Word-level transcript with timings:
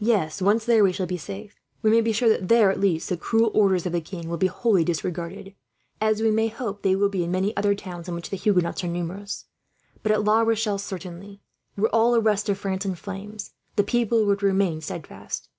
"Yes. 0.00 0.40
Once 0.40 0.64
there 0.64 0.82
we 0.82 0.94
shall 0.94 1.04
be 1.04 1.18
safe. 1.18 1.60
You 1.82 1.90
may 1.90 2.00
be 2.00 2.10
sure 2.10 2.30
that 2.30 2.48
there, 2.48 2.70
at 2.70 2.80
least, 2.80 3.10
the 3.10 3.18
cruel 3.18 3.50
orders 3.52 3.84
of 3.84 3.92
the 3.92 4.00
king 4.00 4.30
will 4.30 4.38
be 4.38 4.46
wholly 4.46 4.82
disregarded; 4.82 5.54
as 6.00 6.22
we 6.22 6.30
may 6.30 6.48
hope 6.48 6.80
they 6.80 6.96
will 6.96 7.10
be, 7.10 7.22
in 7.24 7.32
many 7.32 7.54
other 7.54 7.74
towns 7.74 8.08
in 8.08 8.14
which 8.14 8.30
the 8.30 8.38
Huguenots 8.38 8.82
are 8.82 8.86
numerous; 8.88 9.44
but 10.02 10.10
at 10.10 10.24
La 10.24 10.40
Rochelle, 10.40 10.78
certainly, 10.78 11.42
were 11.76 11.94
all 11.94 12.12
the 12.12 12.20
rest 12.22 12.48
of 12.48 12.56
France 12.56 12.86
in 12.86 12.94
flames, 12.94 13.52
the 13.76 13.84
people 13.84 14.24
would 14.24 14.42
remain 14.42 14.80
steadfast. 14.80 15.50